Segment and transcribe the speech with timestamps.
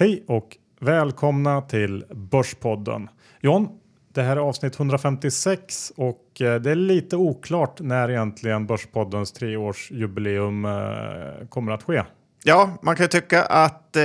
[0.00, 3.08] Hej och välkomna till Börspodden.
[3.40, 3.68] John,
[4.14, 10.64] det här är avsnitt 156 och eh, det är lite oklart när egentligen Börspoddens treårsjubileum
[10.64, 12.02] eh, kommer att ske.
[12.44, 14.04] Ja, man kan ju tycka att eh,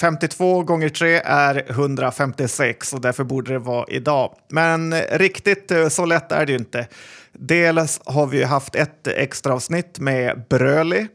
[0.00, 4.34] 52 gånger 3 är 156 och därför borde det vara idag.
[4.48, 6.88] Men riktigt så lätt är det ju inte.
[7.32, 11.08] Dels har vi haft ett extra avsnitt med Bröli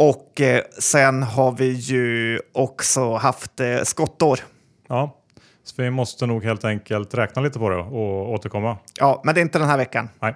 [0.00, 4.40] och eh, sen har vi ju också haft eh, skottår.
[4.88, 5.16] Ja,
[5.64, 8.76] så vi måste nog helt enkelt räkna lite på det och återkomma.
[8.98, 10.08] Ja, men det är inte den här veckan.
[10.20, 10.34] Nej.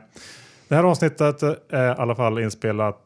[0.69, 2.99] Det här avsnittet är i alla fall inspelat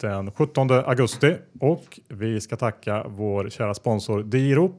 [0.00, 4.74] den 17 augusti och vi ska tacka vår kära sponsor Diro.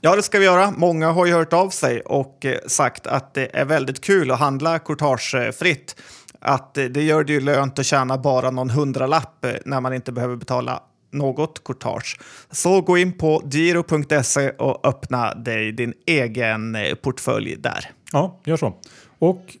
[0.00, 0.70] Ja, det ska vi göra.
[0.76, 4.38] Många har ju hört av sig och eh, sagt att det är väldigt kul att
[4.38, 5.96] handla courtagefritt.
[6.40, 10.12] Att det gör det ju lönt att tjäna bara någon hundralapp eh, när man inte
[10.12, 12.20] behöver betala något courtage.
[12.50, 17.90] Så gå in på giro.se och öppna dig din egen eh, portfölj där.
[18.12, 18.74] Ja, gör så.
[19.18, 19.56] Och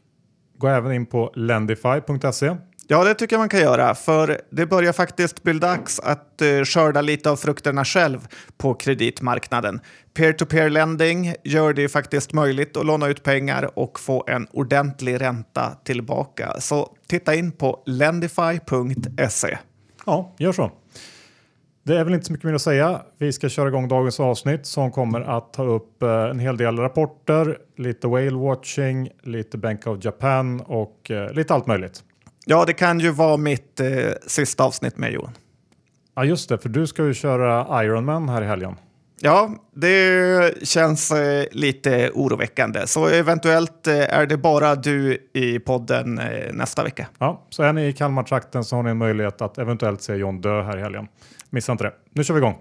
[0.58, 2.56] gå även in på lendify.se.
[2.90, 6.64] Ja, det tycker jag man kan göra, för det börjar faktiskt bli dags att uh,
[6.64, 8.26] skörda lite av frukterna själv
[8.58, 9.80] på kreditmarknaden.
[10.14, 15.20] Peer-to-peer lending gör det ju faktiskt möjligt att låna ut pengar och få en ordentlig
[15.20, 16.60] ränta tillbaka.
[16.60, 19.58] Så titta in på lendify.se.
[20.06, 20.72] Ja, gör så.
[21.82, 23.02] Det är väl inte så mycket mer att säga.
[23.18, 26.78] Vi ska köra igång dagens avsnitt som kommer att ta upp eh, en hel del
[26.78, 32.02] rapporter, lite whale watching, lite Bank of Japan och eh, lite allt möjligt.
[32.50, 33.88] Ja, det kan ju vara mitt eh,
[34.26, 35.32] sista avsnitt med Johan.
[36.14, 38.76] Ja, just det, för du ska ju köra Ironman här i helgen.
[39.20, 42.86] Ja, det känns eh, lite oroväckande.
[42.86, 47.06] Så eventuellt eh, är det bara du i podden eh, nästa vecka.
[47.18, 50.40] Ja, så är ni i Kalmartrakten så har ni en möjlighet att eventuellt se John
[50.40, 51.08] dö här i helgen.
[51.50, 51.92] Missa inte det.
[52.12, 52.56] Nu kör vi igång.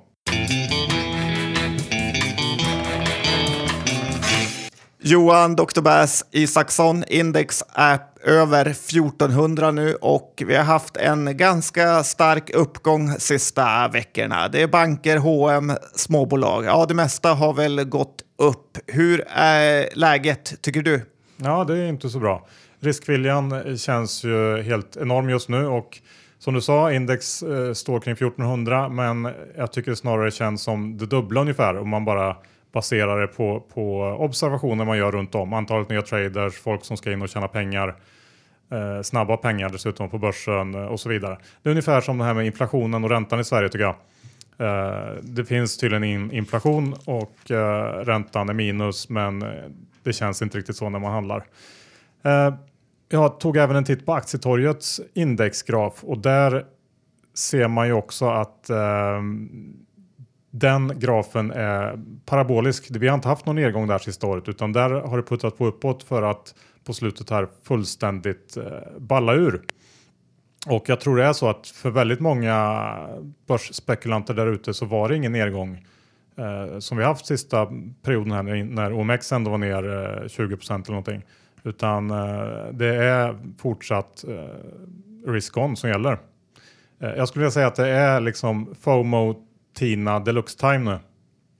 [5.09, 5.81] Johan Dr.
[5.81, 13.11] Bass Isaksson, index är över 1400 nu och vi har haft en ganska stark uppgång
[13.11, 14.47] sista veckorna.
[14.47, 16.65] Det är banker, H&M, småbolag.
[16.65, 18.77] Ja, det mesta har väl gått upp.
[18.87, 21.01] Hur är läget tycker du?
[21.37, 22.47] Ja, det är inte så bra.
[22.79, 26.01] Riskviljan känns ju helt enorm just nu och
[26.39, 30.97] som du sa, index eh, står kring 1400 men jag tycker det snarare känns som
[30.97, 32.35] det dubbla ungefär om man bara
[32.77, 35.53] baserar det på, på observationer man gör runt om.
[35.53, 37.95] Antalet nya traders, folk som ska in och tjäna pengar,
[38.71, 41.37] eh, snabba pengar dessutom på börsen eh, och så vidare.
[41.61, 43.95] Det är ungefär som det här med inflationen och räntan i Sverige tycker jag.
[44.57, 49.49] Eh, det finns tydligen in, inflation och eh, räntan är minus men eh,
[50.03, 51.43] det känns inte riktigt så när man handlar.
[52.23, 52.53] Eh,
[53.09, 56.65] jag tog även en titt på aktietorgets indexgraf och där
[57.33, 59.21] ser man ju också att eh,
[60.59, 62.87] den grafen är parabolisk.
[62.89, 65.65] Vi har inte haft någon nedgång där sista året utan där har det puttat på
[65.65, 68.63] uppåt för att på slutet här fullständigt eh,
[68.99, 69.61] balla ur.
[70.67, 72.93] Och jag tror det är så att för väldigt många
[73.47, 75.85] börsspekulanter där ute så var det ingen nedgång
[76.37, 77.67] eh, som vi haft sista
[78.01, 79.83] perioden här när, när OMX ändå var ner
[80.23, 81.23] eh, 20 eller någonting.
[81.63, 86.17] Utan eh, det är fortsatt eh, risk on som gäller.
[86.99, 89.46] Eh, jag skulle vilja säga att det är liksom FOMO
[89.77, 90.99] Tina Deluxe Time nu.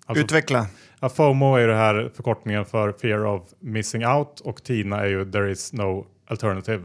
[0.05, 0.67] Alltså, Utveckla.
[0.99, 5.05] Ja, FOMO är ju det här förkortningen för Fear of Missing Out och TINA är
[5.05, 6.83] ju There is no alternative.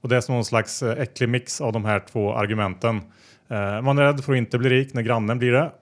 [0.00, 2.96] Och det är som någon slags eh, äcklig mix av de här två argumenten.
[3.48, 5.72] Eh, man är rädd för att inte bli rik när grannen blir det.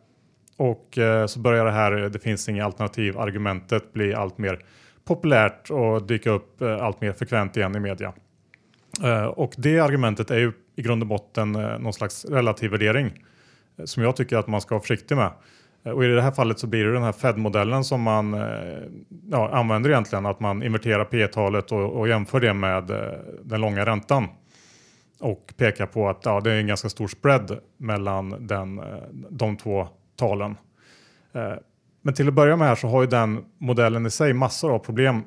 [0.56, 4.58] Och eh, så börjar det här, det finns inga alternativ, argumentet bli allt mer
[5.04, 8.12] populärt och dyka upp eh, allt mer frekvent igen i media.
[9.02, 13.12] Eh, och det argumentet är ju i grund och botten eh, någon slags relativ värdering
[13.80, 15.30] Eh, som jag tycker att man ska vara försiktig med.
[15.84, 18.40] Eh, och i det här fallet så blir det den här Fed-modellen som man eh,
[19.30, 22.90] ja, använder egentligen, att man inverterar P-talet och, och jämför det med
[23.42, 24.28] den långa räntan.
[25.20, 28.80] Och pekar på att ja, det är en ganska stor spread mellan den,
[29.30, 30.56] de två talen.
[32.02, 34.78] Men till att börja med här så har ju den modellen i sig massor av
[34.78, 35.22] problem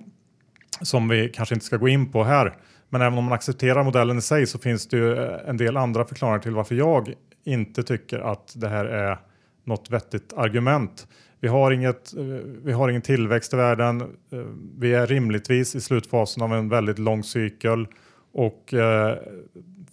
[0.82, 2.54] som vi kanske inte ska gå in på här.
[2.90, 6.06] Men även om man accepterar modellen i sig så finns det ju en del andra
[6.06, 7.14] förklaringar till varför jag
[7.44, 9.18] inte tycker att det här är
[9.64, 11.08] något vettigt argument.
[11.40, 12.24] Vi har, inget, eh,
[12.64, 14.02] vi har ingen tillväxt i världen.
[14.02, 14.40] Eh,
[14.78, 17.88] vi är rimligtvis i slutfasen av en väldigt lång cykel
[18.34, 19.18] och eh,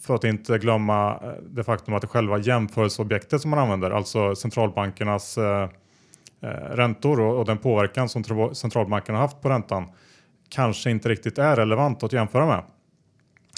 [0.00, 1.20] för att inte glömma
[1.50, 5.38] det faktum att det själva jämförelseobjektet som man använder, alltså centralbankernas
[6.70, 8.24] räntor och den påverkan som
[8.54, 9.84] centralbankerna haft på räntan
[10.48, 12.62] kanske inte riktigt är relevant att jämföra med.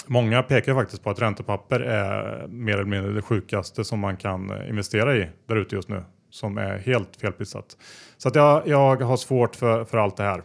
[0.05, 4.67] Många pekar faktiskt på att räntepapper är mer eller mindre det sjukaste som man kan
[4.69, 6.03] investera i där ute just nu.
[6.29, 7.77] som är helt felprissatt.
[8.17, 10.43] Så att jag, jag har svårt för, för allt det här.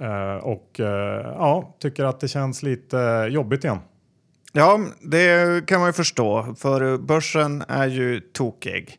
[0.00, 3.78] Uh, och uh, ja, tycker att det känns lite jobbigt igen.
[4.52, 8.98] Ja, det kan man ju förstå, för börsen är ju tokig.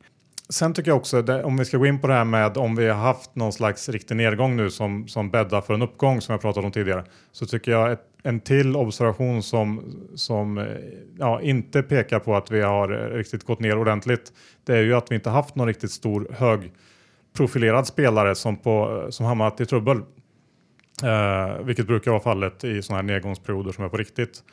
[0.49, 2.75] Sen tycker jag också, det, om vi ska gå in på det här med om
[2.75, 6.33] vi har haft någon slags riktig nedgång nu som, som bäddar för en uppgång som
[6.33, 10.65] jag pratat om tidigare, så tycker jag ett, en till observation som, som eh,
[11.17, 14.33] ja, inte pekar på att vi har eh, riktigt gått ner ordentligt,
[14.63, 19.09] det är ju att vi inte haft någon riktigt stor högprofilerad spelare som, på, eh,
[19.09, 19.97] som hamnat i trubbel.
[21.03, 24.43] Eh, vilket brukar vara fallet i sådana här nedgångsperioder som är på riktigt.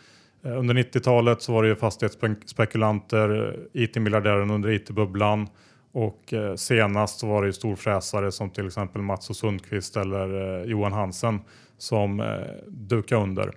[0.44, 5.48] Eh, under 90-talet så var det ju fastighetsspekulanter, IT-miljardären under IT-bubblan
[5.92, 10.60] och eh, senast så var det ju storfräsare som till exempel Mats och Sundqvist eller
[10.60, 11.40] eh, Johan Hansen
[11.78, 12.26] som eh,
[12.66, 13.52] dukade under.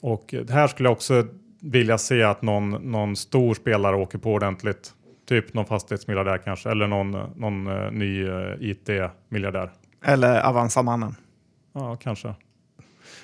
[0.00, 1.26] Och här skulle jag också
[1.60, 4.92] vilja se att någon, någon stor spelare åker på ordentligt.
[5.28, 9.70] Typ någon fastighetsmiljardär kanske eller någon, någon uh, ny uh, IT-miljardär.
[10.04, 11.14] Eller Avanza-mannen.
[11.72, 12.34] Ja, kanske.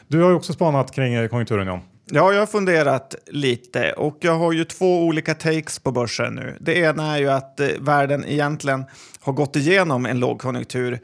[0.08, 1.81] Du har ju också spanat kring konjunkturen John.
[2.10, 6.56] Ja, jag har funderat lite och jag har ju två olika takes på börsen nu.
[6.60, 8.84] Det ena är ju att eh, världen egentligen
[9.20, 10.99] har gått igenom en lågkonjunktur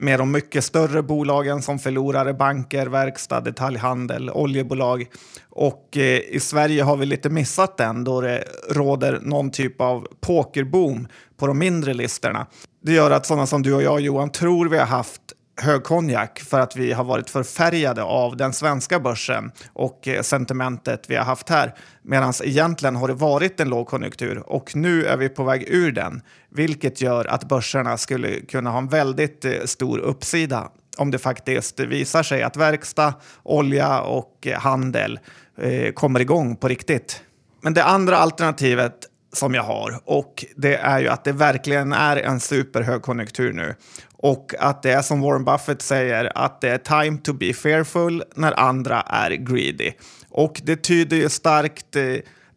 [0.00, 5.06] med de mycket större bolagen som förlorare, banker, verkstad, detaljhandel, oljebolag.
[5.50, 10.06] Och eh, i Sverige har vi lite missat den då det råder någon typ av
[10.20, 12.46] pokerboom på de mindre listorna.
[12.82, 15.22] Det gör att sådana som du och jag, Johan, tror vi har haft
[15.60, 21.16] högkonjak för att vi har varit förfärgade av den svenska börsen och eh, sentimentet vi
[21.16, 21.74] har haft här.
[22.02, 26.22] Medan egentligen har det varit en lågkonjunktur och nu är vi på väg ur den,
[26.50, 31.80] vilket gör att börserna skulle kunna ha en väldigt eh, stor uppsida om det faktiskt
[31.80, 35.20] visar sig att verkstad, olja och eh, handel
[35.58, 37.22] eh, kommer igång på riktigt.
[37.60, 38.94] Men det andra alternativet
[39.32, 43.74] som jag har och det är ju att det verkligen är en superhögkonjunktur nu
[44.18, 48.22] och att det är som Warren Buffett säger, att det är time to be fearful
[48.34, 49.92] när andra är greedy.
[50.28, 52.02] Och det tyder ju starkt eh,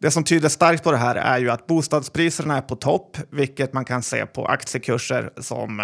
[0.02, 3.72] det som tyder starkt på det här är ju att bostadspriserna är på topp, vilket
[3.72, 5.80] man kan se på aktiekurser som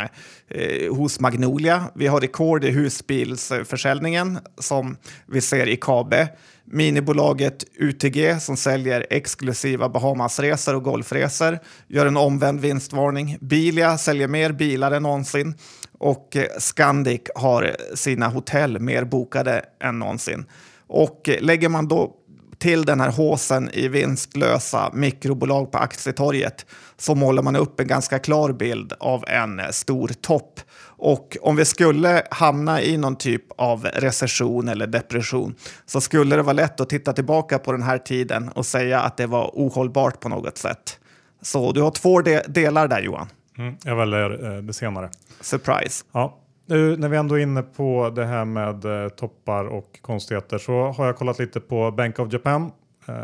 [0.48, 1.84] eh, hos Magnolia.
[1.94, 6.28] Vi har rekord i husbilsförsäljningen som vi ser i KABE.
[6.64, 13.38] Minibolaget UTG som säljer exklusiva Bahamasresor och golfresor gör en omvänd vinstvarning.
[13.40, 15.54] Bilia säljer mer bilar än någonsin
[15.98, 20.44] och eh, Scandic har sina hotell mer bokade än någonsin.
[20.86, 22.14] Och eh, lägger man då
[22.58, 26.66] till den här håsen i vinstlösa mikrobolag på aktietorget
[26.96, 30.60] så målar man upp en ganska klar bild av en stor topp.
[30.80, 35.54] Och om vi skulle hamna i någon typ av recession eller depression
[35.86, 39.16] så skulle det vara lätt att titta tillbaka på den här tiden och säga att
[39.16, 40.98] det var ohållbart på något sätt.
[41.42, 43.28] Så du har två de delar där Johan.
[43.58, 45.10] Mm, jag väljer eh, det senare.
[45.40, 46.04] Surprise.
[46.12, 46.38] Ja,
[46.68, 50.72] nu när vi ändå är inne på det här med eh, toppar och konstigheter så
[50.72, 52.70] har jag kollat lite på Bank of Japan.
[53.08, 53.14] Eh,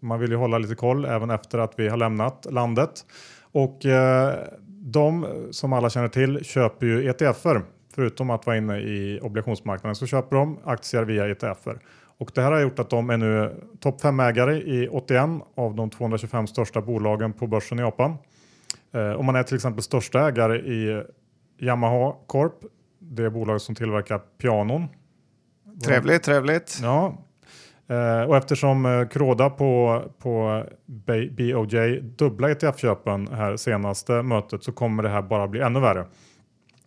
[0.00, 2.90] man vill ju hålla lite koll även efter att vi har lämnat landet.
[3.52, 4.34] Och eh,
[4.66, 7.62] de som alla känner till köper ju ETFer.
[7.94, 11.78] Förutom att vara inne i obligationsmarknaden så köper de aktier via ETFer.
[12.18, 15.90] Och det här har gjort att de är nu topp 5-ägare i 81 av de
[15.90, 18.16] 225 största bolagen på börsen i Japan.
[18.92, 21.02] Eh, om man är till exempel största ägare i
[21.60, 22.54] Yamaha Corp,
[22.98, 24.88] det bolag som tillverkar pianon.
[25.84, 26.78] Trevligt, trevligt.
[26.82, 27.18] Ja,
[27.88, 30.64] eh, och eftersom eh, Kroda på, på
[31.36, 36.06] BOJ dubbla ETF-köpen här senaste mötet så kommer det här bara bli ännu värre.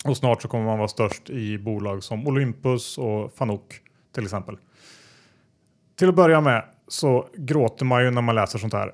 [0.05, 3.61] Och snart så kommer man vara störst i bolag som Olympus och Fanuc
[4.15, 4.57] till exempel.
[5.95, 8.91] Till att börja med så gråter man ju när man läser sånt här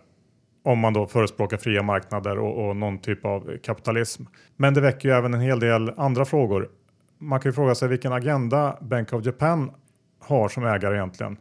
[0.63, 4.23] om man då förespråkar fria marknader och, och, någon typ av kapitalism.
[4.55, 6.69] Men det väcker ju även en hel del andra frågor.
[7.17, 9.71] Man kan ju fråga sig vilken agenda Bank of Japan
[10.19, 11.37] har som ägare egentligen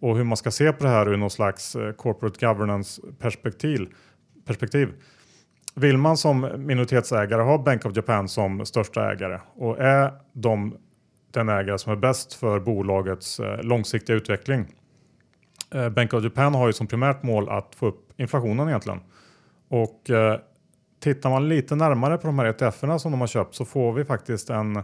[0.00, 3.88] och hur man ska se på det här ur någon slags eh, corporate governance perspektiv.
[4.46, 4.88] perspektiv.
[5.74, 10.76] Vill man som minoritetsägare ha Bank of Japan som största ägare och är de
[11.32, 14.66] den ägare som är bäst för bolagets eh, långsiktiga utveckling?
[15.74, 19.00] Eh, Bank of Japan har ju som primärt mål att få upp inflationen egentligen.
[19.68, 20.38] Och eh,
[21.00, 24.04] tittar man lite närmare på de här ETFerna som de har köpt så får vi
[24.04, 24.82] faktiskt en,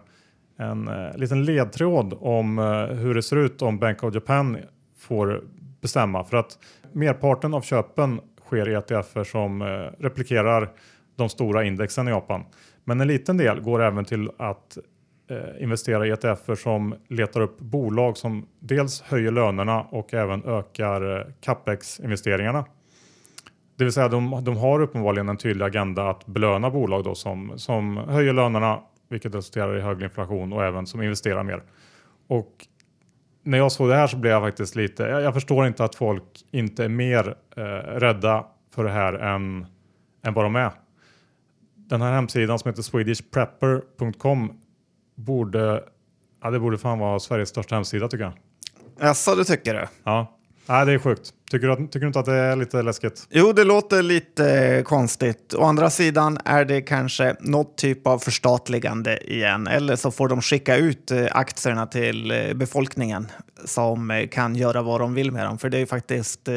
[0.57, 4.59] en eh, liten ledtråd om eh, hur det ser ut om Bank of Japan
[4.99, 5.45] får
[5.81, 6.25] bestämma.
[6.25, 6.59] För att
[6.93, 9.67] merparten av köpen sker i ETFer som eh,
[9.99, 10.71] replikerar
[11.17, 12.45] de stora indexen i Japan.
[12.85, 14.79] Men en liten del går även till att
[15.29, 21.19] eh, investera i ETFer som letar upp bolag som dels höjer lönerna och även ökar
[21.19, 22.65] eh, capex investeringarna.
[23.77, 27.53] Det vill säga de, de har uppenbarligen en tydlig agenda att belöna bolag då som,
[27.59, 31.63] som höjer lönerna, vilket resulterar i högre inflation och även som investerar mer.
[32.27, 32.67] Och
[33.43, 35.95] när jag såg det här så blev jag faktiskt lite, jag, jag förstår inte att
[35.95, 37.63] folk inte är mer eh,
[37.99, 39.67] rädda för det här än,
[40.23, 40.71] än vad de är.
[41.77, 44.61] Den här hemsidan som heter swedishprepper.com
[45.15, 45.85] borde,
[46.43, 48.33] ja det borde fan vara Sveriges största hemsida tycker jag.
[49.01, 49.89] Jaså, du tycker det?
[50.05, 51.31] Ja, Nej, det är sjukt.
[51.51, 53.27] Tycker du, att, tycker du inte att det är lite läskigt?
[53.31, 55.55] Jo, det låter lite konstigt.
[55.55, 59.67] Å andra sidan är det kanske något typ av förstatligande igen.
[59.67, 63.27] Eller så får de skicka ut eh, aktierna till eh, befolkningen
[63.65, 65.59] som eh, kan göra vad de vill med dem.
[65.59, 66.49] För det är faktiskt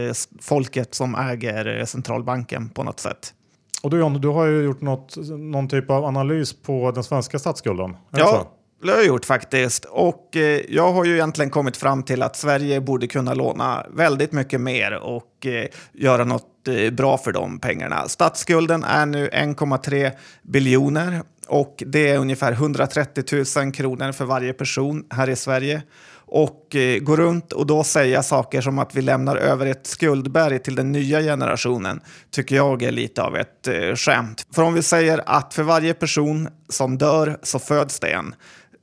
[0.41, 3.33] folket som äger centralbanken på något sätt.
[3.81, 7.39] Och du John, du har ju gjort något, någon typ av analys på den svenska
[7.39, 7.97] statsskulden.
[8.11, 8.51] Ja,
[8.83, 9.85] det har jag gjort faktiskt.
[9.85, 14.31] Och eh, jag har ju egentligen kommit fram till att Sverige borde kunna låna väldigt
[14.31, 18.07] mycket mer och eh, göra något eh, bra för de pengarna.
[18.07, 25.05] Statsskulden är nu 1,3 biljoner och det är ungefär 130 000 kronor för varje person
[25.09, 25.81] här i Sverige
[26.27, 30.59] och eh, gå runt och då säga saker som att vi lämnar över ett skuldberg
[30.59, 31.99] till den nya generationen
[32.31, 34.47] tycker jag är lite av ett eh, skämt.
[34.55, 38.35] För om vi säger att för varje person som dör så föds det en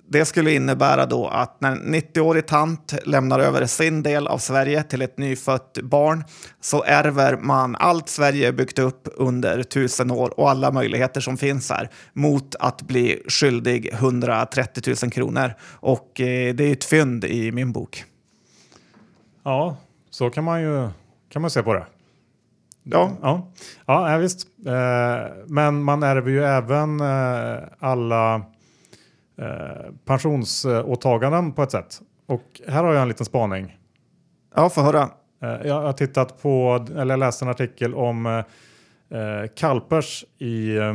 [0.08, 4.82] det skulle innebära då att när en 90-årig tant lämnar över sin del av Sverige
[4.82, 6.24] till ett nyfött barn
[6.60, 11.70] så ärver man allt Sverige byggt upp under tusen år och alla möjligheter som finns
[11.70, 15.54] här mot att bli skyldig 130 000 kronor.
[15.80, 18.04] Och eh, det är ett fynd i min bok.
[19.42, 19.76] Ja,
[20.10, 20.88] så kan man ju
[21.28, 21.86] kan man se på det.
[22.82, 23.50] Ja, ja,
[23.86, 24.46] ja visst.
[24.66, 28.42] Eh, men man ärver ju även eh, alla
[29.38, 32.00] Eh, pensionsåtaganden på ett sätt.
[32.26, 33.78] Och här har jag en liten spaning.
[34.54, 35.10] Ja, få höra.
[35.42, 38.42] Eh, jag har tittat på, eller läst en artikel om eh,
[39.56, 40.94] Kalpers i eh,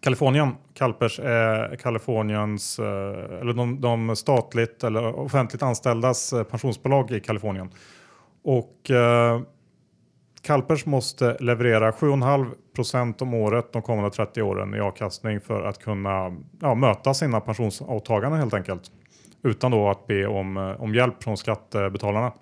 [0.00, 0.54] Kalifornien.
[0.74, 7.70] Kalpers är Kaliforniens, eh, eller de, de, statligt eller offentligt anställdas eh, pensionsbolag i Kalifornien.
[8.42, 8.90] Och
[10.42, 15.78] Kalpers måste leverera 7,5 procent om året de kommande 30 åren i avkastning för att
[15.78, 18.82] kunna ja, möta sina pensionsåtaganden helt enkelt.
[19.42, 22.32] Utan då att be om, eh, om hjälp från skattebetalarna.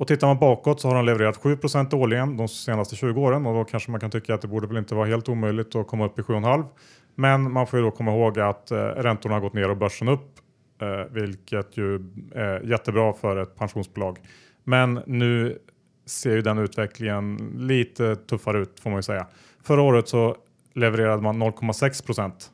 [0.00, 1.58] Och tittar man bakåt så har de levererat 7
[1.92, 4.76] årligen de senaste 20 åren och då kanske man kan tycka att det borde väl
[4.76, 6.64] inte vara helt omöjligt att komma upp i 7,5.
[7.14, 10.08] Men man får ju då komma ihåg att eh, räntorna har gått ner och börsen
[10.08, 10.38] upp,
[10.82, 11.94] eh, vilket ju
[12.34, 14.18] är jättebra för ett pensionsbolag.
[14.64, 15.58] Men nu
[16.10, 19.26] ser ju den utvecklingen lite tuffare ut får man ju säga.
[19.62, 20.36] Förra året så
[20.74, 22.50] levererade man 0,6 procent.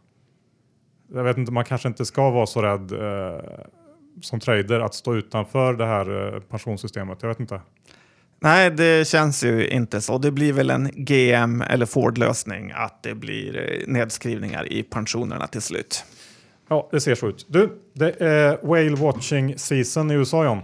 [1.12, 3.40] Jag vet inte, man kanske inte ska vara så rädd eh,
[4.22, 7.18] som trader att stå utanför det här eh, pensionssystemet.
[7.20, 7.60] Jag vet inte.
[8.40, 10.18] Nej, det känns ju inte så.
[10.18, 15.62] Det blir väl en GM eller Ford-lösning att det blir eh, nedskrivningar i pensionerna till
[15.62, 16.04] slut.
[16.68, 17.46] Ja, det ser så ut.
[17.48, 20.62] Du, det är whale watching season i USA John.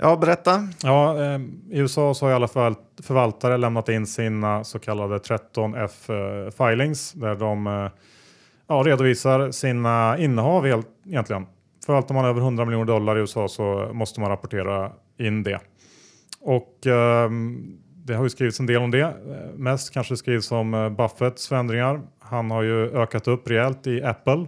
[0.00, 0.68] Ja, berätta.
[0.82, 5.18] Ja, eh, I USA så har i alla fall förvaltare lämnat in sina så kallade
[5.18, 7.88] 13F-filings eh, där de eh,
[8.68, 11.46] ja, redovisar sina innehav helt, egentligen.
[11.86, 15.60] Förvaltar man över 100 miljoner dollar i USA så måste man rapportera in det.
[16.40, 17.30] Och eh,
[18.04, 19.00] det har ju skrivits en del om det.
[19.00, 19.12] Eh,
[19.56, 22.00] mest kanske skrivs om eh, Buffetts förändringar.
[22.18, 24.46] Han har ju ökat upp rejält i Apple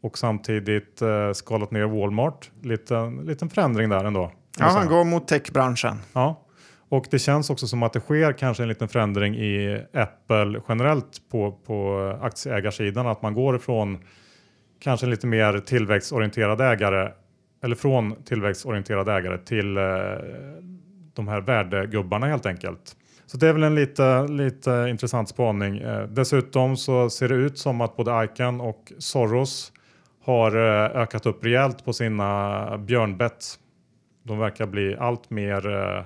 [0.00, 2.50] och samtidigt eh, skalat ner Walmart.
[2.62, 4.32] Liten, liten förändring där ändå.
[4.58, 5.96] Ja, han går mot techbranschen.
[6.12, 6.44] Ja,
[6.88, 11.22] och det känns också som att det sker kanske en liten förändring i Apple generellt
[11.30, 13.06] på, på aktieägarsidan.
[13.06, 13.98] Att man går ifrån
[14.80, 17.12] kanske lite mer tillväxtorienterad ägare
[17.62, 19.82] eller från tillväxtorienterade ägare till eh,
[21.14, 22.96] de här värdegubbarna helt enkelt.
[23.26, 25.78] Så det är väl en lite, lite intressant spaning.
[25.78, 29.72] Eh, dessutom så ser det ut som att både Icahn och Soros
[30.24, 33.44] har eh, ökat upp rejält på sina björnbett
[34.28, 36.04] de verkar bli allt mer eh,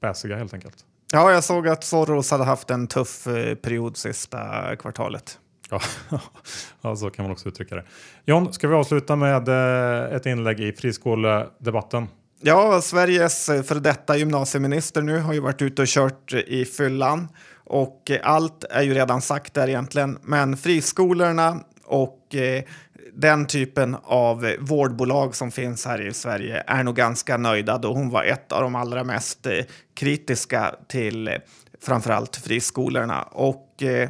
[0.00, 0.76] bäsiga helt enkelt.
[1.12, 5.38] Ja, jag såg att Soros hade haft en tuff eh, period sista kvartalet.
[5.70, 5.80] Ja,
[6.80, 7.84] ja, så kan man också uttrycka det.
[8.24, 12.08] John, ska vi avsluta med eh, ett inlägg i friskoledebatten?
[12.40, 17.28] Ja, Sveriges eh, för detta gymnasieminister nu har ju varit ute och kört i fyllan
[17.64, 20.18] och allt är ju redan sagt där egentligen.
[20.22, 22.34] Men friskolorna och
[23.12, 28.10] den typen av vårdbolag som finns här i Sverige är nog ganska nöjda då hon
[28.10, 31.34] var ett av de allra mest eh, kritiska till eh,
[31.82, 33.22] framförallt friskolorna.
[33.22, 34.08] Och eh,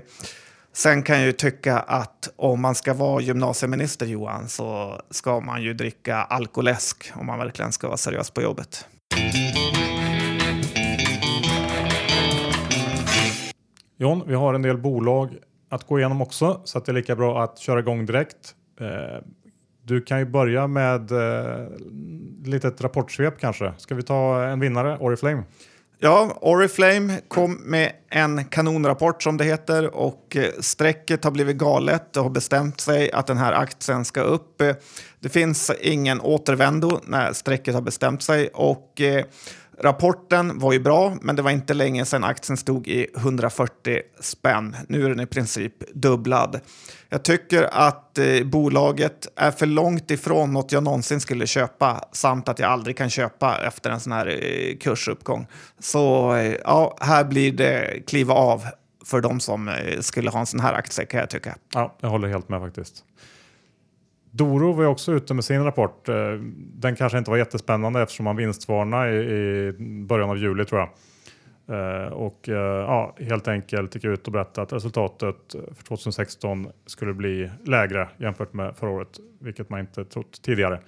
[0.73, 5.62] sen kan jag ju tycka att om man ska vara gymnasieminister Johan så ska man
[5.62, 8.87] ju dricka alkoläsk om man verkligen ska vara seriös på jobbet.
[13.99, 15.37] John, vi har en del bolag
[15.69, 18.56] att gå igenom också så att det är lika bra att köra igång direkt.
[18.80, 19.23] Eh,
[19.83, 21.66] du kan ju börja med eh,
[22.45, 23.73] litet rapportsvep kanske.
[23.78, 25.42] Ska vi ta en vinnare, Oriflame?
[25.99, 32.16] Ja, Oriflame kom med en kanonrapport som det heter och eh, strecket har blivit galet
[32.16, 34.61] och har bestämt sig att den här aktien ska upp.
[34.61, 34.75] Eh,
[35.21, 39.00] det finns ingen återvändo när strecket har bestämt sig och
[39.78, 44.76] Rapporten var ju bra, men det var inte länge sedan aktien stod i 140 spänn.
[44.88, 46.61] Nu är den i princip dubblad.
[47.09, 52.49] Jag tycker att eh, bolaget är för långt ifrån något jag någonsin skulle köpa samt
[52.49, 55.47] att jag aldrig kan köpa efter en sån här eh, kursuppgång.
[55.78, 58.62] Så eh, ja, här blir det kliva av
[59.04, 61.56] för de som eh, skulle ha en sån här aktie kan jag tycka.
[61.75, 63.04] Ja, jag håller helt med faktiskt.
[64.37, 66.09] Doro var också ute med sin rapport.
[66.09, 66.14] Eh,
[66.57, 69.73] den kanske inte var jättespännande eftersom man vinstvarnade i,
[70.09, 70.88] början av juli tror jag.
[71.69, 75.37] Eh, och eh, ja, helt enkelt gick ut och berättade att resultatet
[75.76, 80.81] för 2016 skulle bli lägre jämfört med förra året, vilket man inte trott tidigare.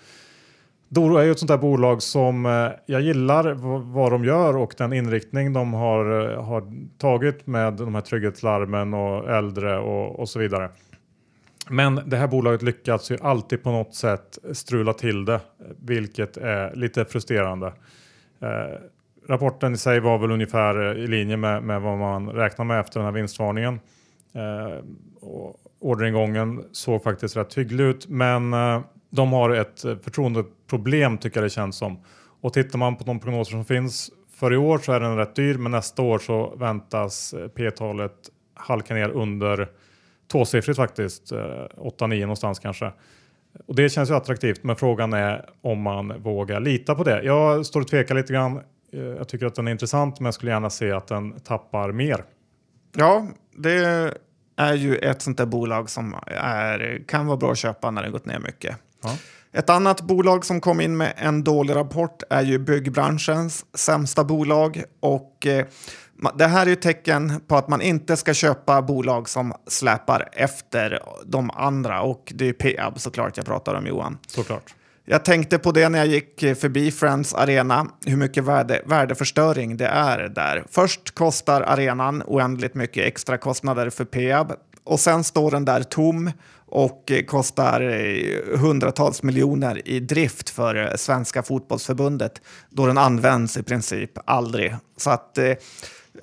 [0.88, 2.44] Doro är ju ett sånt där bolag som
[2.86, 3.52] jag gillar
[3.92, 6.04] vad de gör och den inriktning de har,
[6.36, 10.70] har tagit med de här trygghetslarmen och äldre och, och så vidare.
[11.70, 15.40] Men det här bolaget lyckas ju alltid på något sätt strula till det,
[15.78, 17.66] vilket är lite frustrerande.
[18.40, 18.80] Eh,
[19.28, 23.00] rapporten i sig var väl ungefär i linje med, med vad man räknar med efter
[23.00, 23.80] den här vinstvarningen.
[24.32, 24.84] Eh,
[25.80, 31.50] orderingången såg faktiskt rätt hygglig ut, men eh, de har ett förtroendeproblem tycker jag det
[31.50, 31.98] känns som.
[32.40, 35.34] Och tittar man på de prognoser som finns för i år så är den rätt
[35.34, 38.12] dyr, men nästa år så väntas eh, P-talet
[38.54, 39.68] halka ner under
[40.32, 42.92] tvåsiffrigt faktiskt, 8-9 eh, någonstans kanske.
[43.66, 47.22] Och det känns ju attraktivt, men frågan är om man vågar lita på det.
[47.22, 48.60] Jag står och tvekar lite grann.
[48.92, 51.92] Eh, jag tycker att den är intressant, men jag skulle gärna se att den tappar
[51.92, 52.24] mer.
[52.96, 54.12] Ja, det
[54.56, 58.10] är ju ett sånt där bolag som är, kan vara bra att köpa när det
[58.10, 58.76] gått ner mycket.
[59.02, 59.16] Ja.
[59.52, 64.82] Ett annat bolag som kom in med en dålig rapport är ju byggbranschens sämsta bolag
[65.00, 65.66] och eh,
[66.34, 71.02] det här är ju tecken på att man inte ska köpa bolag som släpar efter
[71.26, 74.18] de andra och det är Peab såklart jag pratar om Johan.
[74.26, 74.74] Såklart.
[75.04, 79.86] Jag tänkte på det när jag gick förbi Friends Arena, hur mycket värde, värdeförstöring det
[79.86, 80.64] är där.
[80.70, 84.52] Först kostar arenan oändligt mycket extra kostnader för Peab
[84.84, 86.30] och sen står den där tom
[86.66, 93.62] och kostar eh, hundratals miljoner i drift för eh, Svenska fotbollsförbundet då den används i
[93.62, 94.76] princip aldrig.
[94.96, 95.52] Så att eh,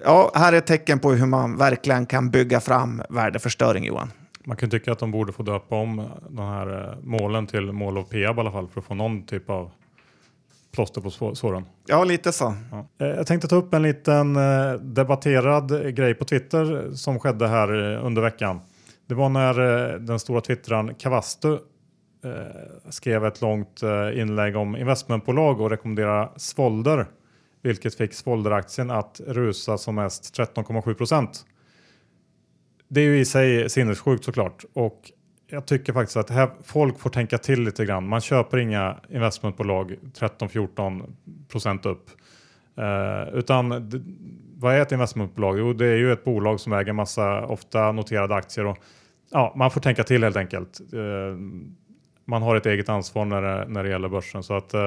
[0.03, 4.11] ja, här är ett tecken på hur man verkligen kan bygga fram värdeförstöring, Johan.
[4.47, 7.97] Man kan tycka att de borde få döpa om de här eh, målen till mål
[7.97, 9.71] av Peab i alla fall för att få någon typ av
[10.71, 11.65] plåster på såren.
[11.85, 12.55] Ja, lite så.
[12.71, 13.05] Ja.
[13.05, 17.71] Eh, jag tänkte ta upp en liten eh, debatterad grej på Twitter som skedde här
[17.97, 18.59] under veckan.
[19.07, 19.53] Det var när
[19.97, 21.57] den stora twittraren Kavastu
[22.89, 23.81] skrev ett långt
[24.13, 27.05] inlägg om investmentbolag och rekommenderade Svolder
[27.65, 31.45] vilket fick Svolder-aktien att rusa som mest 13,7 procent.
[32.87, 35.11] Det är ju i sig sinnessjukt såklart och
[35.47, 38.07] jag tycker faktiskt att här, folk får tänka till lite grann.
[38.07, 41.15] Man köper inga investmentbolag 13-14
[41.47, 42.09] procent upp.
[42.77, 43.91] Eh, utan
[44.55, 45.59] vad är ett investmentbolag?
[45.59, 48.77] Jo, det är ju ett bolag som äger massa ofta noterade aktier och
[49.31, 50.79] ja, man får tänka till helt enkelt.
[50.93, 51.37] Eh,
[52.25, 54.81] man har ett eget ansvar när det, när det gäller börsen så att uh,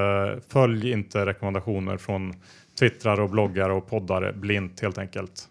[0.48, 2.34] följ inte rekommendationer från
[2.78, 5.48] twittrar och bloggar och poddar blint helt enkelt.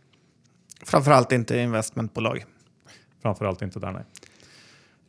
[0.84, 2.46] Framförallt inte investmentbolag.
[3.22, 4.04] Framförallt inte där nej.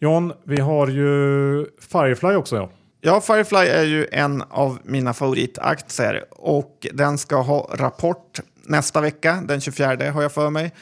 [0.00, 2.56] John, vi har ju Firefly också.
[2.56, 2.70] Ja.
[3.00, 9.42] Ja, Firefly är ju en av mina favoritaktier och den ska ha rapport nästa vecka,
[9.48, 10.72] den 24 har jag för mig.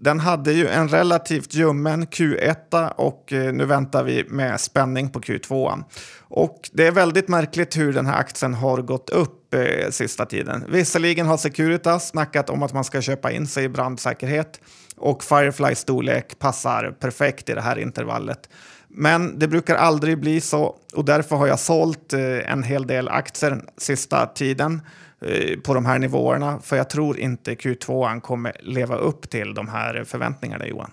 [0.00, 5.20] Den hade ju en relativt ljummen Q1 och eh, nu väntar vi med spänning på
[5.20, 5.84] Q2.
[6.20, 10.64] Och det är väldigt märkligt hur den här aktien har gått upp eh, sista tiden.
[10.68, 14.60] Visserligen har Securitas snackat om att man ska köpa in sig i brandsäkerhet
[14.96, 18.48] och Firefly storlek passar perfekt i det här intervallet.
[18.88, 23.08] Men det brukar aldrig bli så och därför har jag sålt eh, en hel del
[23.08, 24.82] aktier sista tiden.
[25.20, 26.60] Eh, på de här nivåerna.
[26.60, 30.90] För jag tror inte Q2 kommer leva upp till de här förväntningarna Johan.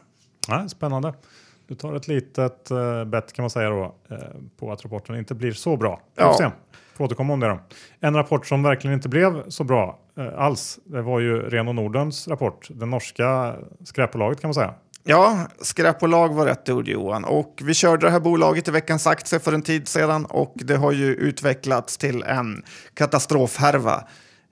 [0.48, 1.14] Ja, spännande.
[1.68, 4.18] Du tar ett litet uh, bett kan man säga då uh,
[4.60, 6.02] på att rapporten inte blir så bra.
[6.16, 6.52] Ja.
[6.94, 7.60] Får återkomma om det då.
[8.00, 10.00] En rapport som verkligen inte blev så bra
[10.36, 10.80] alls.
[10.84, 12.68] Det var ju Reno Nordens rapport.
[12.70, 14.74] Det norska skräpbolaget kan man säga.
[15.10, 17.24] Ja, skräpbolag var rätt ord Johan.
[17.24, 20.76] Och vi körde det här bolaget i veckans aktie för en tid sedan och det
[20.76, 24.04] har ju utvecklats till en katastrofhärva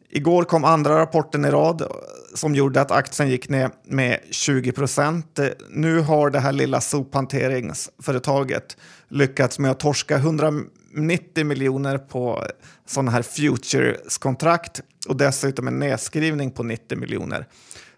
[0.09, 1.91] Igår kom andra rapporten i rad
[2.33, 5.39] som gjorde att aktien gick ner med 20 procent.
[5.69, 8.77] Nu har det här lilla sophanteringsföretaget
[9.09, 12.43] lyckats med att torska 190 miljoner på
[12.85, 17.47] sådana här futures-kontrakt och dessutom en nedskrivning på 90 miljoner.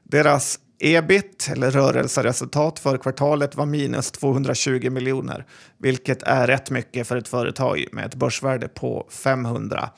[0.04, 5.46] Deras ebit, eller rörelseresultat, för kvartalet var minus 220 miljoner,
[5.78, 9.90] vilket är rätt mycket för ett företag med ett börsvärde på 500.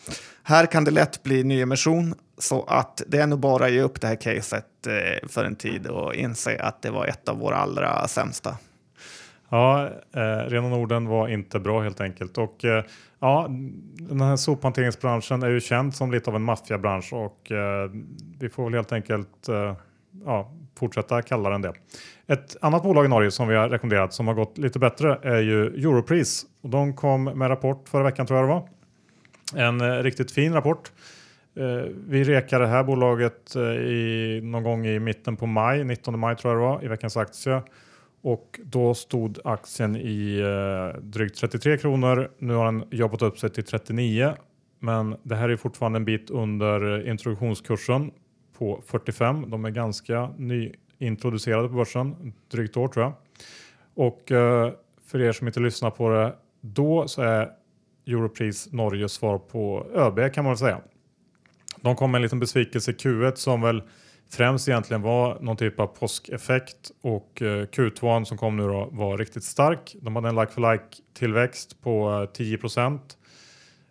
[0.43, 4.01] Här kan det lätt bli nyemission, så att det är nog bara att ge upp
[4.01, 7.55] det här caset eh, för en tid och inse att det var ett av våra
[7.55, 8.57] allra sämsta.
[9.49, 12.37] Ja, eh, rena Norden var inte bra helt enkelt.
[12.37, 12.83] Och eh,
[13.19, 13.47] ja,
[13.97, 17.91] den här sophanteringsbranschen är ju känd som lite av en maffiabransch och eh,
[18.39, 19.73] vi får väl helt enkelt eh,
[20.25, 21.73] ja, fortsätta kalla den det.
[22.27, 25.41] Ett annat bolag i Norge som vi har rekommenderat som har gått lite bättre är
[25.41, 26.45] ju Europris.
[26.61, 28.69] Och de kom med rapport förra veckan tror jag det var.
[29.67, 30.91] En eh, riktigt fin rapport.
[31.55, 36.19] Eh, vi rekade det här bolaget eh, i, någon gång i mitten på maj, 19
[36.19, 37.61] maj tror jag det var, i veckans aktie.
[38.21, 42.31] Och då stod aktien i eh, drygt 33 kronor.
[42.37, 44.33] Nu har den jobbat upp sig till 39.
[44.79, 48.11] Men det här är fortfarande en bit under eh, introduktionskursen
[48.59, 49.49] på 45.
[49.49, 53.13] De är ganska nyintroducerade på börsen, drygt år tror jag.
[53.93, 54.71] Och eh,
[55.05, 57.49] för er som inte lyssnar på det då så är
[58.07, 60.81] Europris Norges svar på ÖB kan man väl säga.
[61.81, 63.83] De kom med en liten besvikelse i Q1 som väl
[64.29, 69.17] främst egentligen var någon typ av påskeffekt och eh, Q2 som kom nu då var
[69.17, 69.95] riktigt stark.
[70.01, 73.17] De hade en like-for-like tillväxt på eh, 10 procent.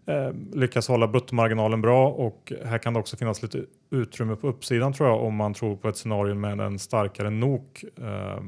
[0.08, 4.92] Eh, lyckas hålla bruttomarginalen bra och här kan det också finnas lite utrymme på uppsidan
[4.92, 8.42] tror jag om man tror på ett scenario med en starkare NOK eh,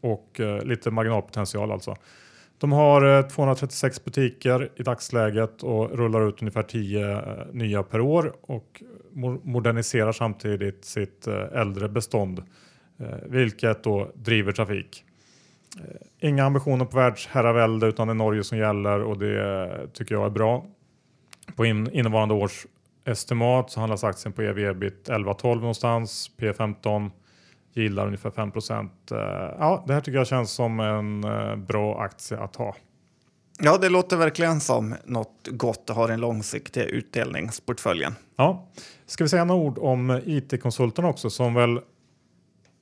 [0.00, 1.96] och eh, lite marginalpotential alltså.
[2.58, 8.82] De har 236 butiker i dagsläget och rullar ut ungefär 10 nya per år och
[9.42, 12.42] moderniserar samtidigt sitt äldre bestånd,
[13.26, 15.04] vilket då driver trafik.
[16.20, 20.30] Inga ambitioner på världsherravälde utan det är Norge som gäller och det tycker jag är
[20.30, 20.66] bra.
[21.56, 22.66] På in, innevarande års
[23.04, 27.10] estimat så handlas aktien på ev ebit 11-12 någonstans, P15
[27.76, 29.18] gillar ungefär 5 uh,
[29.58, 32.76] Ja, det här tycker jag känns som en uh, bra aktie att ha.
[33.58, 38.14] Ja, det låter verkligen som något gott att ha den långsiktiga utdelningsportföljen.
[38.36, 38.68] Ja,
[39.06, 41.80] ska vi säga några ord om it-konsulterna också som väl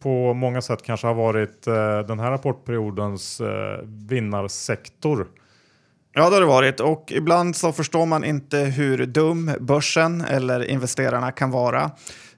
[0.03, 3.41] på många sätt kanske har varit uh, den här rapportperiodens
[3.85, 5.29] vinnarsektor.
[6.16, 10.70] Ja, det har det varit och ibland så förstår man inte hur dum börsen eller
[10.70, 11.90] investerarna kan vara.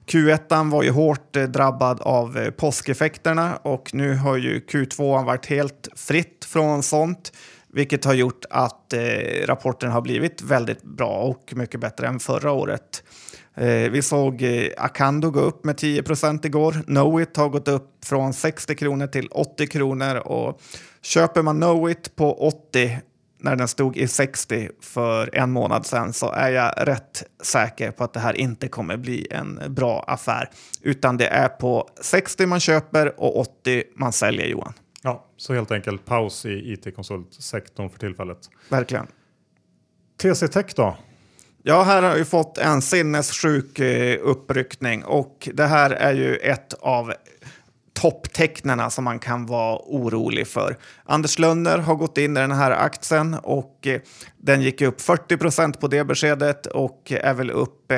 [0.07, 5.45] Q1 var ju hårt eh, drabbad av eh, påskeffekterna och nu har ju Q2 varit
[5.45, 7.31] helt fritt från sånt,
[7.73, 8.99] vilket har gjort att eh,
[9.45, 13.03] rapporten har blivit väldigt bra och mycket bättre än förra året.
[13.55, 16.83] Eh, vi såg eh, Acando gå upp med 10% igår.
[16.85, 20.61] Knowit har gått upp från 60 kronor till 80 kronor och
[21.01, 22.97] köper man Knowit på 80
[23.37, 28.03] när den stod i 60 för en månad sedan så är jag rätt säker på
[28.03, 30.49] att det här inte kommer bli en bra affär.
[30.81, 34.73] Utan det är på 60 man köper och 80 man säljer Johan.
[35.01, 38.37] Ja, så helt enkelt paus i it-konsultsektorn för tillfället.
[38.69, 39.07] Verkligen.
[40.17, 40.97] TC Tech då?
[41.63, 46.73] Ja, här har vi fått en sinnessjuk eh, uppryckning och det här är ju ett
[46.73, 47.13] av
[48.01, 50.77] topptecknarna som man kan vara orolig för.
[51.05, 54.01] Anders Lönner har gått in i den här aktien och eh,
[54.37, 57.97] den gick upp 40 procent på det beskedet och är väl upp eh,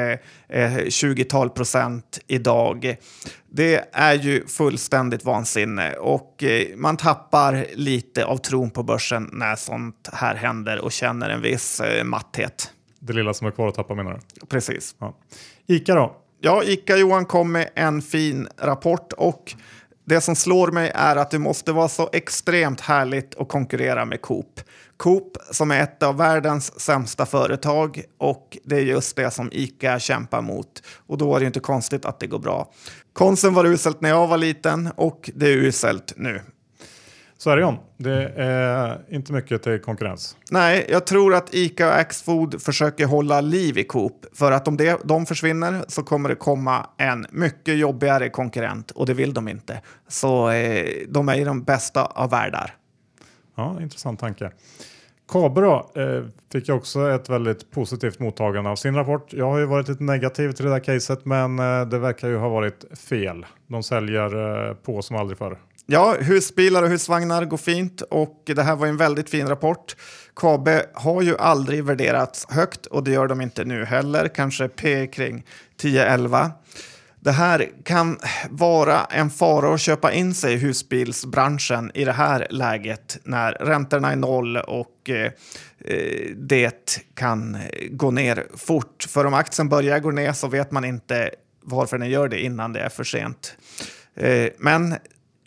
[0.50, 2.96] 20-tal eh, procent idag.
[3.52, 9.56] Det är ju fullständigt vansinne och eh, man tappar lite av tron på börsen när
[9.56, 12.72] sånt här händer och känner en viss eh, matthet.
[13.00, 14.46] Det lilla som är kvar att tappa menar du?
[14.46, 14.96] Precis.
[15.00, 15.18] Ja.
[15.68, 16.16] Ica då?
[16.42, 19.56] Ja, Ica Johan kom med en fin rapport och
[20.10, 24.22] det som slår mig är att det måste vara så extremt härligt att konkurrera med
[24.22, 24.62] Coop.
[24.98, 30.00] Coop som är ett av världens sämsta företag och det är just det som ICA
[30.00, 30.84] kämpar mot.
[31.08, 32.72] Och då är det inte konstigt att det går bra.
[33.14, 36.42] Konsum var uselt när jag var liten och det är uselt nu.
[37.42, 37.78] Så är det John.
[37.98, 40.38] Det är inte mycket till konkurrens.
[40.52, 44.26] Nej, jag tror att ICA och Axfood försöker hålla liv i Coop.
[44.34, 49.06] För att om det, de försvinner så kommer det komma en mycket jobbigare konkurrent och
[49.06, 49.82] det vill de inte.
[50.08, 52.76] Så eh, de är i de bästa av världar.
[53.56, 54.52] Ja, intressant tanke.
[55.32, 59.34] Kabe då, eh, fick jag också ett väldigt positivt mottagande av sin rapport.
[59.34, 62.38] Jag har ju varit lite negativ till det där caset men eh, det verkar ju
[62.38, 63.46] ha varit fel.
[63.68, 65.58] De säljer eh, på som aldrig förr.
[65.92, 69.96] Ja, husbilar och husvagnar går fint och det här var en väldigt fin rapport.
[70.36, 75.08] KB har ju aldrig värderats högt och det gör de inte nu heller, kanske P
[75.08, 75.46] kring
[75.82, 76.52] 10-11.
[77.20, 82.48] Det här kan vara en fara att köpa in sig i husbilsbranschen i det här
[82.50, 85.32] läget när räntorna är noll och eh,
[85.86, 89.06] eh det kan eh, gå ner fort.
[89.10, 91.30] För om aktien börjar gå ner så vet man inte
[91.62, 93.56] varför den gör det innan det är för sent.
[94.16, 94.96] Eh, men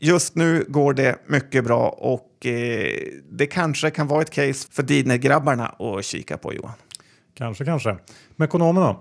[0.03, 2.91] just nu går det mycket bra och eh,
[3.31, 6.75] det kanske kan vara ett case för Didner-grabbarna att kika på Johan.
[7.35, 7.97] Kanske, kanske.
[8.37, 8.97] Med ekonomerna?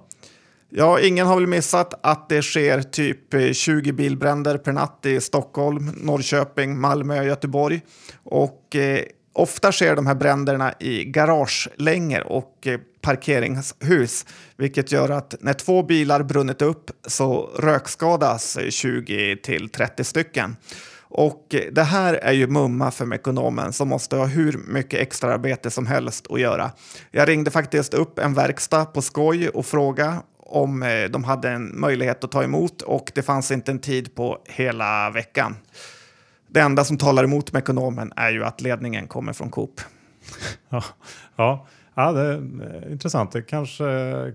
[0.70, 5.22] Ja, ingen har väl missat att det sker typ 20 eh, bilbränder per natt i
[5.22, 7.82] Stockholm, Norrköping, Malmö och Göteborg.
[8.24, 14.26] Och eh, ofta sker de här bränderna i garagelängor och eh, parkeringshus,
[14.58, 20.56] vilket gör att när två bilar brunnit upp så rökskadas 20 till 30 stycken.
[21.14, 25.88] Och det här är ju mumma för Mekonomen som måste ha hur mycket extraarbete som
[25.88, 26.72] helst att göra.
[27.12, 31.80] Jag ringde faktiskt upp en verkstad på skoj och frågade om eh, de hade en
[31.80, 35.56] möjlighet att ta emot och det fanns inte en tid på hela veckan.
[36.48, 39.82] Det enda som talar emot Mekonomen är ju att ledningen kommer från Coop.
[40.70, 40.84] Ja,
[41.36, 41.68] ja.
[41.96, 43.32] ja det är eh, intressant.
[43.32, 43.84] Det kanske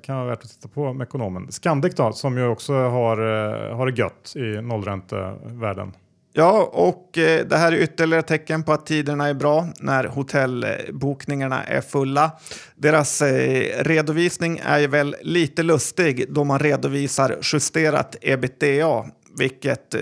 [0.02, 1.52] kan vara värt att titta på Mekonomen.
[1.52, 5.92] Scandic då, som ju också har, eh, har det gött i nollräntevärlden.
[6.38, 11.64] Ja, och eh, det här är ytterligare tecken på att tiderna är bra när hotellbokningarna
[11.64, 12.30] är fulla.
[12.74, 19.04] Deras eh, redovisning är väl lite lustig då man redovisar justerat ebitda
[19.38, 20.00] vilket eh,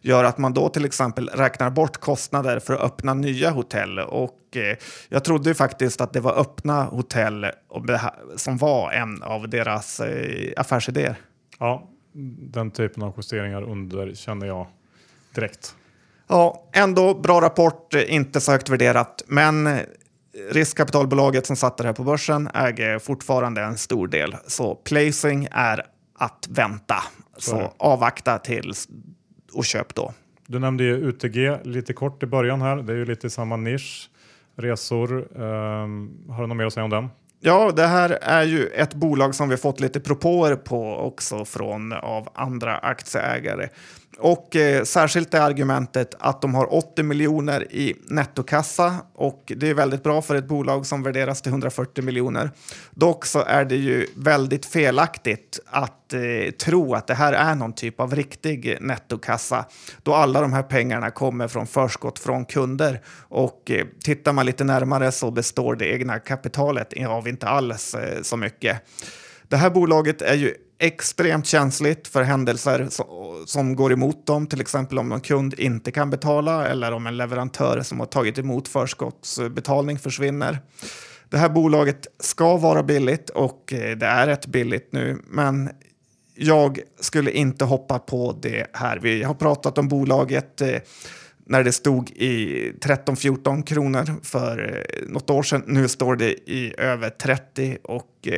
[0.00, 3.98] gör att man då till exempel räknar bort kostnader för att öppna nya hotell.
[3.98, 4.40] Och
[5.08, 7.46] jag trodde ju faktiskt att det var öppna hotell
[8.36, 10.00] som var en av deras
[10.56, 11.16] affärsidéer.
[11.58, 11.88] Ja,
[12.52, 14.66] den typen av justeringar underkänner jag
[15.34, 15.74] direkt.
[16.28, 19.78] Ja, ändå bra rapport, inte så högt värderat, men
[20.50, 24.36] riskkapitalbolaget som satte det här på börsen äger fortfarande en stor del.
[24.46, 25.86] Så placing är
[26.18, 26.96] att vänta.
[27.36, 28.88] Så, så avvakta tills
[29.52, 30.12] och köp då.
[30.46, 32.76] Du nämnde ju UTG lite kort i början här.
[32.76, 34.10] Det är ju lite samma nisch.
[34.56, 35.40] Resor.
[35.42, 37.08] Um, har du något mer att säga om den?
[37.40, 41.92] Ja, det här är ju ett bolag som vi fått lite propåer på också från
[41.92, 43.68] av andra aktieägare.
[44.18, 49.74] Och eh, särskilt är argumentet att de har 80 miljoner i nettokassa och det är
[49.74, 52.50] väldigt bra för ett bolag som värderas till 140 miljoner.
[52.90, 57.72] Dock så är det ju väldigt felaktigt att eh, tro att det här är någon
[57.72, 59.64] typ av riktig nettokassa
[60.02, 64.64] då alla de här pengarna kommer från förskott från kunder och eh, tittar man lite
[64.64, 68.82] närmare så består det egna kapitalet av inte alls eh, så mycket.
[69.48, 72.88] Det här bolaget är ju extremt känsligt för händelser
[73.46, 77.16] som går emot dem, till exempel om någon kund inte kan betala eller om en
[77.16, 80.58] leverantör som har tagit emot förskottsbetalning försvinner.
[81.28, 85.70] Det här bolaget ska vara billigt och eh, det är rätt billigt nu, men
[86.34, 88.98] jag skulle inte hoppa på det här.
[88.98, 90.80] Vi har pratat om bolaget eh,
[91.46, 95.62] när det stod i 13-14 kronor för eh, något år sedan.
[95.66, 98.28] Nu står det i över 30 och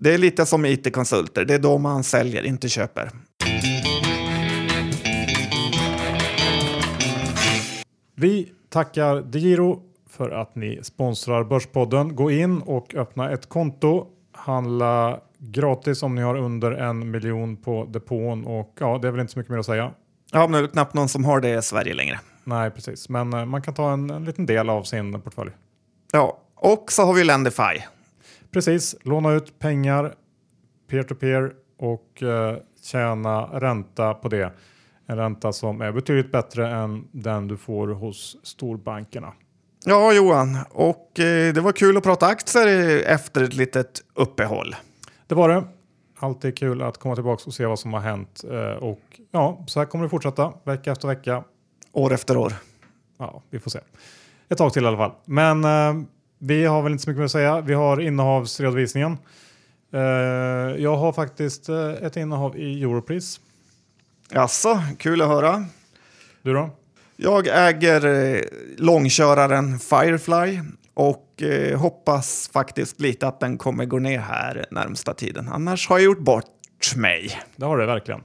[0.00, 3.10] det är lite som it-konsulter, det är då man säljer, inte köper.
[8.14, 12.16] Vi tackar DeGiro för att ni sponsrar Börspodden.
[12.16, 14.06] Gå in och öppna ett konto.
[14.32, 19.20] Handla gratis om ni har under en miljon på depån och ja, det är väl
[19.20, 19.90] inte så mycket mer att säga.
[20.32, 22.20] Ja, men det är knappt någon som har det i Sverige längre.
[22.44, 25.50] Nej, precis, men eh, man kan ta en, en liten del av sin portfölj.
[26.12, 27.82] Ja, och så har vi Lendify.
[28.52, 30.14] Precis, låna ut pengar
[30.90, 34.52] peer-to-peer och eh, tjäna ränta på det.
[35.06, 39.32] En ränta som är betydligt bättre än den du får hos storbankerna.
[39.84, 44.76] Ja, Johan, och eh, det var kul att prata aktier efter ett litet uppehåll.
[45.26, 45.64] Det var det.
[46.18, 48.44] Alltid kul att komma tillbaka och se vad som har hänt.
[48.50, 51.44] Eh, och ja, så här kommer det fortsätta vecka efter vecka.
[51.92, 52.52] År efter år.
[53.18, 53.80] Ja, vi får se.
[54.48, 55.12] Ett tag till i alla fall.
[55.24, 56.04] Men eh,
[56.42, 57.60] vi har väl inte så mycket mer att säga.
[57.60, 59.18] Vi har innehavsredovisningen.
[59.94, 60.00] Uh,
[60.82, 63.40] jag har faktiskt uh, ett innehav i Europris.
[64.30, 65.64] Jaså, kul att höra.
[66.42, 66.70] Du då?
[67.16, 68.40] Jag äger eh,
[68.76, 70.60] långköraren Firefly
[70.94, 75.48] och eh, hoppas faktiskt lite att den kommer gå ner här närmsta tiden.
[75.48, 77.40] Annars har jag gjort bort mig.
[77.56, 78.20] Det har du verkligen.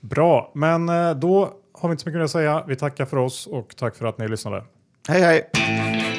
[0.00, 2.64] Bra, men eh, då har vi inte så mycket mer att säga.
[2.68, 4.64] Vi tackar för oss och tack för att ni lyssnade.
[5.08, 6.11] Hej hej!